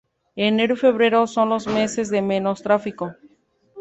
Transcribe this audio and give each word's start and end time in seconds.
Enero 0.35 0.73
y 0.73 0.77
febrero 0.77 1.27
son 1.27 1.49
los 1.49 1.67
meses 1.67 2.09
de 2.09 2.23
menos 2.23 2.63
tráfico. 2.63 3.13